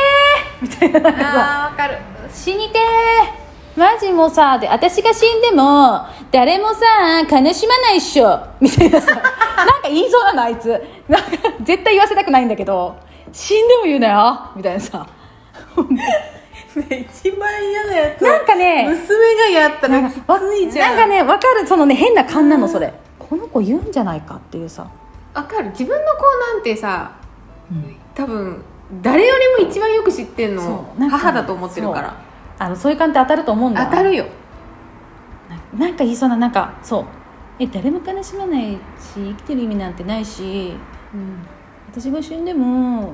[0.88, 1.12] ーみたいな。
[1.12, 1.98] なあーわかる。
[2.32, 3.80] 死にてー。
[3.80, 8.40] マジもうさで私が死んでも誰もさ悲しまないっしょ。
[8.62, 9.16] みたいなさ。
[9.18, 9.32] なんか
[9.86, 10.70] 言いそうなのあいつ。
[11.10, 11.28] なんか
[11.64, 12.96] 絶対言わせたくないんだけど
[13.34, 14.52] 死んでも言うなよ。
[14.56, 15.06] みたいなさ。
[16.76, 20.96] 一番嫌なやつなんかね娘がやったらきついじゃん。
[20.96, 21.68] なんかね分かる。
[21.68, 22.94] そのね変な勘なのそれ。
[23.20, 24.88] この子言うんじゃないかっていうさ、
[25.34, 25.70] わかる。
[25.72, 26.22] 自分の子
[26.54, 27.12] なんてさ
[28.16, 28.64] 多分
[29.02, 32.16] 誰よりも一番よく知ってんその母だと思ってるから。
[32.60, 33.86] あのそういう勘って当たると思うんだ。
[33.86, 34.26] 当たるよ。
[35.78, 37.06] ななんか言いそうななんかそう。
[37.60, 38.78] え誰も悲しまないし
[39.16, 40.74] 生きてる意味なんてないし
[41.96, 43.14] 私が死んでも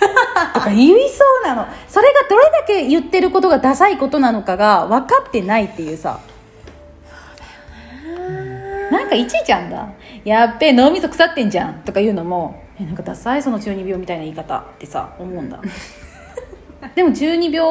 [0.54, 1.66] とか言いそうなの。
[1.88, 6.18] それがどれだけ言ってることがダサいことなのかが分かってないっていうさ。
[8.90, 9.88] なんかいちいちあんだ。
[10.24, 15.60] やっべえ脳みそ腐ってんじゃんとか言うのもえなんかダサいその中二病みたいな言い方ってさ思うんだ。
[16.96, 17.68] でも中二病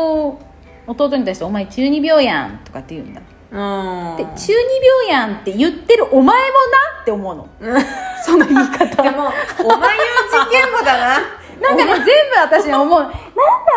[0.85, 3.21] 弟に対して「お前中二病やん」とかって言うんだ。
[3.51, 4.17] うん。
[4.17, 7.47] で中二病やんって言ってるお前もなって思うの
[8.23, 12.99] その言い方でもお前用事件簿だななんかね、全部私に思う。
[13.01, 13.15] なんだ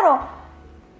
[0.03, 0.19] ろう。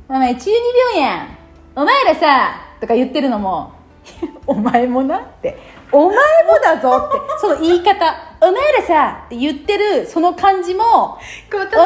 [0.10, 0.58] お前、中二
[0.96, 1.38] 病やん。
[1.76, 3.74] お前らさ、とか言ってるのも、
[4.48, 5.58] お前もなって。
[5.92, 7.18] お前もだぞって。
[7.40, 8.16] その言い方。
[8.42, 11.78] お前らさ、って言ってる、その感じも、お前、中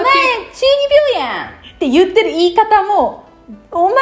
[1.13, 3.26] 二病やんって言ってる言い方も、
[3.71, 4.02] お前もな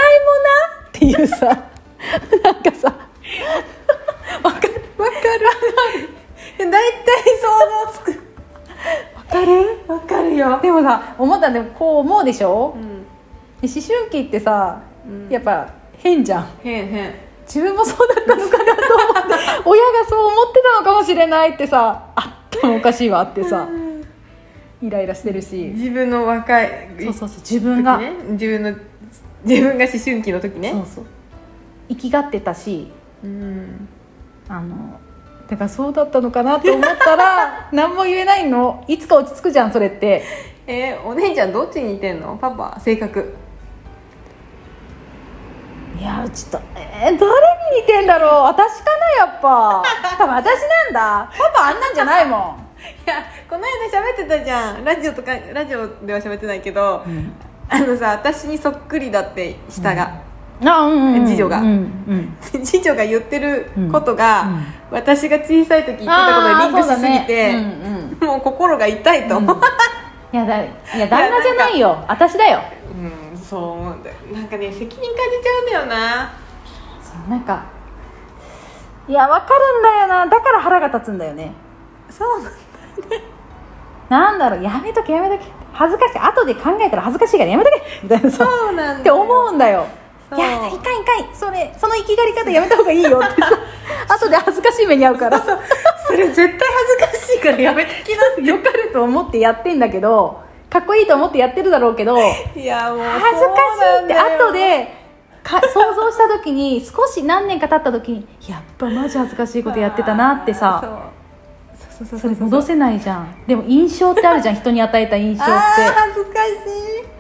[0.88, 2.93] っていうさ、なんかさ、
[4.43, 6.18] わかるわかる
[6.65, 6.82] 大体
[7.41, 7.48] 想
[7.88, 8.12] 像つく。
[9.15, 9.80] わかる？
[9.88, 10.60] わかるよ。
[10.62, 12.74] でもさ、思ったんで、こう思うでしょ？
[12.76, 13.04] うん。
[13.62, 15.30] で思春期ってさ、うん。
[15.30, 16.48] やっぱ変じゃん。
[16.63, 17.13] へんへん
[17.45, 19.34] 自分もそうだったのかなと思って。
[19.65, 23.67] 親がそう思ってたのかもしれないってさあったもおかしいわってさ
[24.82, 25.72] イライラしてるし。
[25.76, 26.69] 自分の若い
[27.06, 28.13] そうそうそう自分が、時ね。
[28.32, 28.78] 自分の
[29.43, 30.72] 自分が思春期の時ね。
[30.72, 31.06] そうそう。
[31.89, 32.91] 生きがってたし
[33.24, 33.88] うん。
[34.48, 34.98] あの
[35.49, 38.83] だからそうだったのかなと思ったら 何も言えないの。
[38.88, 40.23] いつか落ち着くじゃんそれって。
[40.67, 42.38] えーお姉ちゃんどっちに似てんの？
[42.39, 43.35] パパ性格。
[45.99, 47.19] いやちょっとえー、誰に
[47.81, 48.43] 似てんだろう。
[48.43, 49.83] 私かなやっぱ。
[50.17, 51.31] 多分私なんだ。
[51.35, 52.39] パパあんなんじゃないもん、
[53.05, 53.15] いや
[53.49, 54.85] この間喋ってたじゃん。
[54.85, 57.03] ラジオとかラジオでは喋ってないけど、
[57.67, 60.28] あのさ私にそっくりだって下が、あうん
[60.62, 61.60] うんうん次女が。
[61.60, 61.72] うんう
[62.15, 62.38] ん。
[62.41, 64.54] 次女が言ってることが、うん。
[64.56, 67.54] うん私が小さい時言ってたことにリンクしすぎて、
[68.26, 69.41] もう心が痛いと、う。
[69.41, 69.45] ん。
[69.45, 69.48] い
[70.32, 72.04] やだいや旦那じゃないよ。
[72.08, 72.60] 私だよ。
[73.34, 74.15] うんそう思うんだよ。
[74.34, 76.34] なんかね責任感じちゃうんだよな。
[77.04, 77.65] そうなんか
[79.08, 80.26] いやわかるんだよな。
[80.26, 81.52] だから腹が立つんだよね。
[82.10, 82.52] そうなん
[84.10, 85.52] なんだろうやめとけやめとけ。
[85.72, 86.17] 恥ずかしい。
[86.17, 87.82] 後で考えたら恥ずかしいからやめとけ。
[88.02, 88.43] みたいなさ。
[88.43, 89.00] そうなんだよ。
[89.02, 89.86] って思うんだよ
[90.37, 93.49] いやいかんいかんそれその生きがり方やめた方がいいよってさ。
[94.13, 95.39] 後で恥ずかしい目に遭うから。
[95.39, 95.59] さ
[96.07, 102.17] それ絶対恥ずかしいからやめてきなよかると思ってやってんだけどかっこいいと思ってやってるだろうけど
[102.55, 103.55] いやもう恥ずか
[103.99, 104.99] しいって後で
[105.43, 110.79] か想像した時に少し何年か経った時にやっぱマジ恥ずかしいことやってたなってさ。
[110.83, 111.19] そう。
[112.05, 113.35] そうそれ戻せないじゃん。
[113.45, 114.55] でも印象ってあるじゃん。
[114.55, 115.51] 人に与えた印象って。
[115.51, 117.18] 恥ずかしいい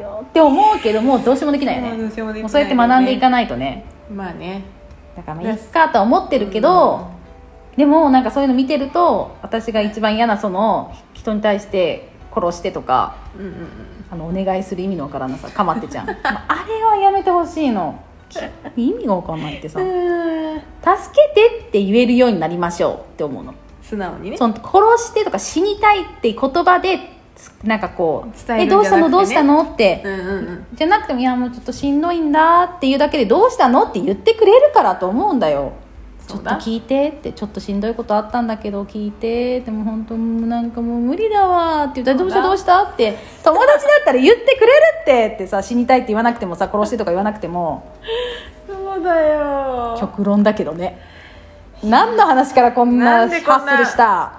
[0.00, 0.24] よ。
[0.28, 1.88] って思うけどもうどうしようもできないよね。
[1.90, 3.84] もうどうしようもできないもうそうやって学んでいかないとね。
[4.10, 4.62] いまあね。
[5.16, 7.10] だからまあいいかとは思ってるけど、
[7.76, 13.54] でもなんかそういうの見てると私が一番嫌なその人に対して殺してとかうんうん
[14.10, 18.02] あのお願いする意味のわからなさかまってちゃんまああれはやめてほしいの。
[18.76, 19.80] 意味がわかんないってさ。
[19.82, 19.86] うん。
[20.58, 20.64] 助
[21.34, 23.54] けてって言えるようになりましょうって思うの。
[23.82, 24.36] 素直にね。
[24.36, 27.19] その殺してとか死にたいって言葉でつ
[27.64, 29.10] なんかこう伝えるんどうしたの？
[29.10, 30.02] どうしたの?」って。
[30.04, 30.66] うんうんうん。
[30.74, 35.72] じゃなくても「いやもうちょっとしんどいんだ」っていうだけで「どうしたの?」って言ってくれるからと思うんだよ。
[36.26, 39.60] ちょっと聞いてってちょっとしんどいことあったんだけど聞いて。
[39.60, 44.72] でも本当なんかもう無理だわって言ったら「どうしたどうした?」って友達だったら言ってくれる
[45.02, 47.82] ってってさ死にたいって言わなくてもさ殺してとか言わなくても。
[48.68, 49.96] そうだよ。
[49.98, 51.00] 極論だけどね。
[51.82, 54.32] 何の話からこんなハッスルした？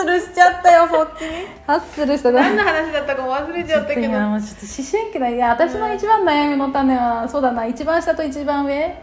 [0.00, 1.22] スルしちゃったよそっち。
[1.22, 4.02] にハッスルした何の話だったか忘れちゃったけど。
[4.02, 7.66] ちょっと思春期だいや私の一番悩みの種はそうだな。
[7.66, 8.96] 一番下と一番上。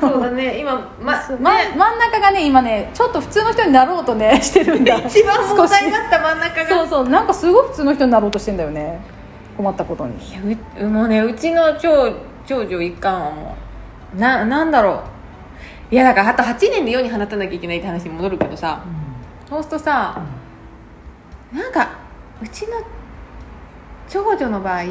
[0.00, 0.58] そうだね。
[0.58, 4.96] 今まま真ん中がね今ねちょっと普通の人になろうとね してるんだ。
[4.98, 6.68] 一番問題だった真ん中が。
[6.68, 7.08] そうそう。
[7.08, 9.00] なんかすごい普通の人になろうとしてんだよね。
[9.56, 10.14] 困ったことに。
[10.16, 12.12] いやうもうねうちの長
[12.46, 13.56] 長女一貫はも
[14.16, 14.20] う。
[14.20, 15.02] ななんだろ
[15.90, 15.94] う。
[15.94, 18.80] いやだからあと8年で世に放たなきゃいけないって話に戻るけどさ、
[19.46, 20.22] そうするとさ、
[21.52, 21.90] なんか
[22.42, 22.72] うちの
[24.08, 24.82] 長女の場合、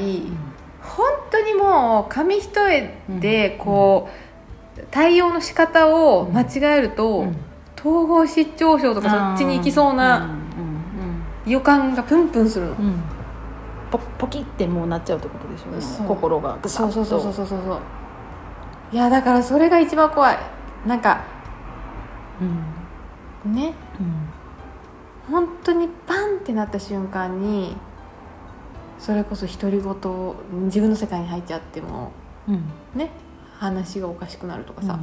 [0.82, 4.10] 本当にもう紙一重でこ
[4.78, 7.36] う、対応の仕方を間違えると、うん。
[7.80, 10.30] 統合失調症とかそっちに行きそうな
[11.48, 12.68] 予感がプンプンする。
[12.68, 12.78] の、うん。
[12.78, 13.04] うんうん
[13.92, 16.08] ポポキってもうなっちゃうってことでしょそう。
[16.08, 17.80] 心がそうそうそうそうそうそう
[18.94, 20.38] いやだからそれが一番怖い。
[20.86, 21.26] なんか
[23.46, 23.54] うん。
[23.54, 23.68] ね。
[23.68, 23.91] うん
[25.30, 27.76] 本当にパンってなった瞬間に
[28.98, 32.12] それこそ独り言を自分の世界に入っちゃっても
[32.48, 32.64] うん。
[32.96, 33.12] ね
[33.58, 35.00] 話がおかしくなるとかうんさ、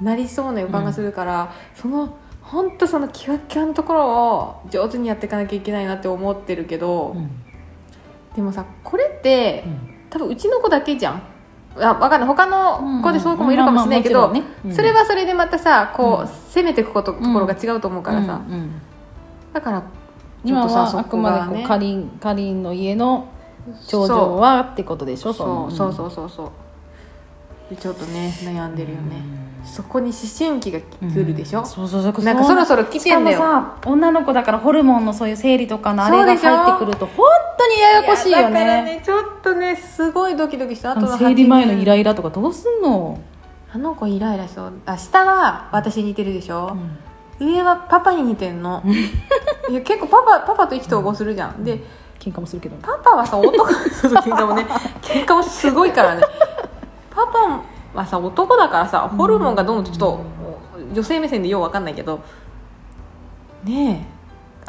[0.00, 7.30] なりそうな予感がするから、その本当そのキワキワのところを上手にやっていかなきゃいけないなって思ってるけど、うん。
[8.34, 9.94] でもさこれってうん。
[10.10, 11.22] 多分うちの子だけじゃん。
[11.76, 12.28] あ分かんない。
[12.28, 14.32] 他の子でそういう子もいるかもしれないけど、
[14.72, 16.28] それはそれでまたさこう、うん。
[16.28, 18.82] 攻めていくことところが違うと思うからさ、うんうん
[19.58, 19.82] だから
[20.44, 23.26] 今はあくまでこうかりんかりんの家の
[23.88, 25.32] 長女はってことでしょ？
[25.32, 26.50] そうそうそううそうそう。
[27.70, 29.20] でちょっとね悩んでるよね、
[29.64, 32.24] そこに思春期が来るでしょ、そうそうそう。
[32.24, 33.36] なんかそろそろ来てんだよ。
[33.36, 37.26] しかもさ女の子だからホルモンのそういう生理とかのあれが入ってくると本
[37.58, 40.92] 当にややこしいよやだからねねちょっとねすごいドキドキした。
[40.92, 43.20] あと生理前のイライイラとかどうすんの、
[43.72, 44.72] あの子イライラしそう。
[44.86, 46.76] あ下は私に似てるでしょ、
[47.40, 48.82] 上はパパに似てんの。
[49.68, 51.64] いや結構パパパパと意気投合するじゃん。
[51.64, 51.82] で
[52.18, 52.76] 喧嘩もするけど。
[52.76, 53.66] ねパパはさ男。
[53.92, 54.66] そう喧嘩もね。
[55.02, 56.22] 喧嘩もすごいからね。
[57.10, 57.60] パパ
[57.94, 60.20] はさ男だからさホルモンがどんどんちょっと
[60.92, 62.20] 女性目線でようわかんないけど。
[63.64, 64.06] ね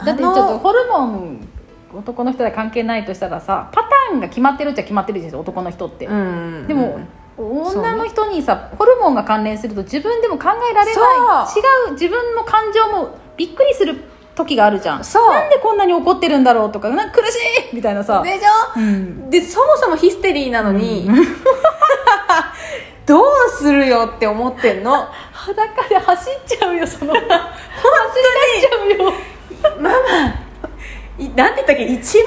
[0.01, 0.05] え。
[0.05, 1.47] だってちょっとホルモン
[1.93, 7.07] 男の人は関係ないとしたらさパターンが決まってるっちゃ決まってるでしょ男の人って、うんでも、そうね
[7.39, 10.95] 女の人にさホルモンが関連すると自分でも考えられない。
[11.47, 13.95] そ違う自分の感情もびっくりする
[14.35, 15.03] 時があるじゃん。
[15.03, 15.29] そう。
[15.29, 17.35] なんでこんなに怒ってるんだろうとかなんか苦し
[17.71, 17.75] い！
[17.75, 18.79] みたいなさ、でしょ？
[18.79, 21.09] うん、でそもそもヒステリーなのに、
[23.57, 25.07] するよって思ってんの？
[25.31, 27.13] 裸で走っちゃうよその。
[27.19, 27.27] 走り
[28.61, 29.13] 出しちゃうよ。
[29.81, 29.95] ママ
[31.17, 31.83] いなんて言ったっけ？
[31.85, 32.25] 一番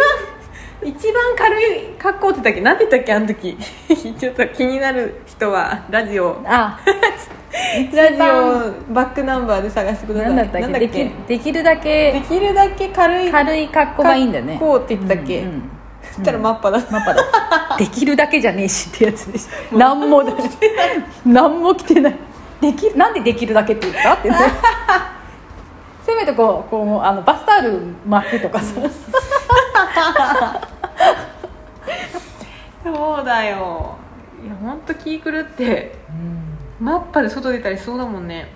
[0.85, 2.61] 一番軽い格好って言ったっけ？
[2.61, 3.13] なんて言ったっけ？
[3.15, 3.57] あの時。
[4.19, 6.41] ちょっと気になる人はラジオ。
[6.47, 6.79] あ。
[7.95, 10.29] ラジオバックナンバーで探してください。
[10.29, 10.79] なんだったっけ？
[10.79, 14.57] できできるだでけきるだけ軽い軽い格好がいいんだよね。
[14.59, 15.63] こうって言ったっけ、うんうん。
[16.03, 17.23] そしたらマッパだ、マッパだ。
[17.79, 20.33] できるだけじゃねえしってやつです何もだ
[21.25, 22.15] 何も着てない。
[22.61, 24.15] できなんでできるだけって言った？
[24.15, 24.37] ってね。
[26.05, 28.75] せめてこうこうあのバスタオル巻くとかさ
[32.85, 33.97] そうだよ。
[34.45, 35.95] いや本当気狂って。
[36.81, 38.49] マッパで外出たりしそうだもんね。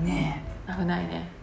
[0.00, 1.28] ね危ないね。
[1.30, 1.34] え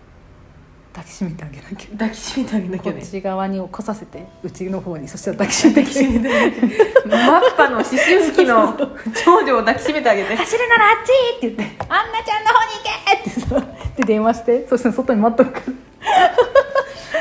[0.94, 1.92] 抱きしめてあげなきゃ。
[1.92, 3.02] 抱きしめてあげなきこゃね。
[3.02, 5.08] っち側に起こさせてうちの方に。
[5.08, 6.62] そしたら抱きしめてあげて。
[7.08, 8.76] マッパの思春期の
[9.24, 10.36] 長女を抱きしめてあげて。
[10.36, 15.52] 走るならあっちって言って「アンナちゃんの方に行け!」ってさで電話してそしたら外に待っとく。
[15.52, 15.62] か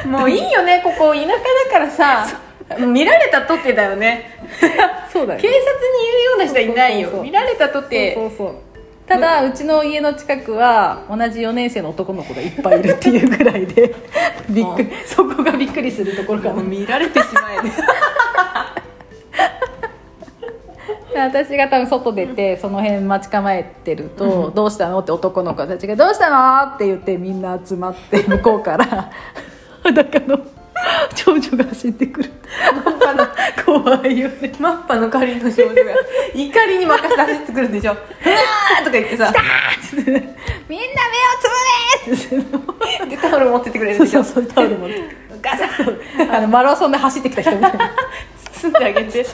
[0.05, 1.15] らもういいよねここ。
[1.15, 1.35] 田舎だ
[1.71, 2.27] からさ
[2.79, 4.39] 見られたとってだよね。
[5.13, 5.59] そうだ警察に
[6.05, 7.11] 言うような人はいないよ。
[7.23, 8.15] 見られたとって。
[8.15, 8.55] そうそう
[9.07, 13.93] ただうちの家の近くは同じ4年生の男の子がいっぱいいるっていうぐらいで
[14.49, 17.41] びっくりそこがびっくりするところかもう見られてしま
[21.13, 29.11] え 私が多分外出てその辺待ち構えてると「どうしたの?」って男の子たちが「どうしたの?」って言ってみんな集まって向こうから。
[29.83, 30.39] 裸の
[31.15, 32.31] 長女が走ってくる。
[33.65, 34.53] 怖いよね。
[34.59, 35.93] マッパの狩りの少女が。
[36.35, 39.33] 怒りに任せて走ってくるんでしょ「うわー!」とか言ってさ。
[40.69, 40.87] みんな
[42.07, 42.47] 目をつぶれ
[43.01, 44.25] ってでタオル持ってってくれるんでしょ。
[44.25, 45.03] そうそうタオル持って。
[45.43, 46.37] ガサッ。
[46.37, 47.91] あのマラソンで走ってきた人みたいな。
[48.53, 49.27] 包んであげて。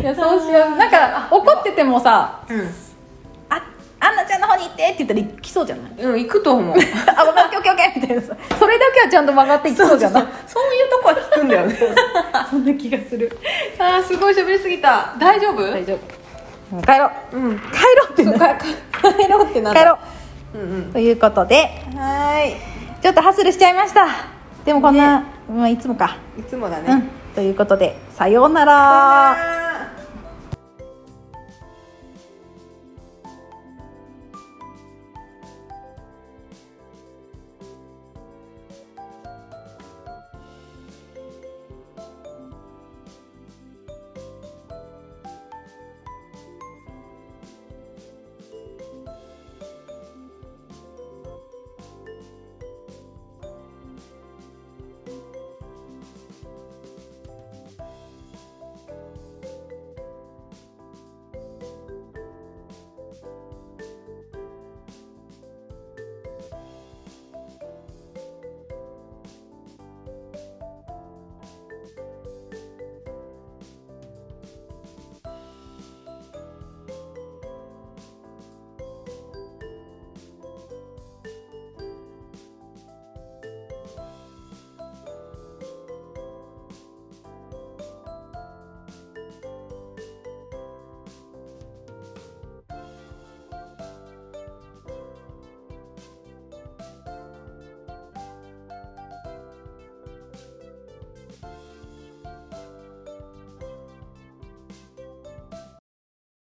[0.00, 0.76] いやそうしよう。
[0.76, 2.56] なんか怒っててもさう「あ
[4.00, 6.06] アンナちゃんの方に行って」って言ったら行きそうじゃない？
[6.06, 6.76] ん、うん、行くと思う
[7.16, 8.36] あ、分かった、オッケーオッケーみたいなさ。
[8.58, 10.26] それだけはちゃんと曲がっていきそうじゃない？
[10.46, 11.76] そういうとこは聞くんだよね
[12.50, 13.36] そんな気がする。
[13.78, 15.62] あーすごい喋りすぎた大丈夫？
[15.70, 15.98] 大丈夫。
[16.76, 17.36] うん帰ろう。
[17.36, 18.32] うん帰ろうってな。
[18.56, 19.98] 帰ろうってな帰ろ
[20.54, 20.92] ううんう。
[20.92, 22.56] ということで、うんはーい
[23.02, 24.06] ちょっとハッスルしちゃいました。
[24.64, 26.16] でもこんな、まあいつもか。
[26.38, 27.10] いつもだね、うん。
[27.34, 28.64] ということで、さような。
[28.64, 29.57] ら